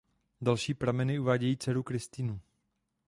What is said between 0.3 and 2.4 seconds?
Další prameny uvádějí dceru Kristinu.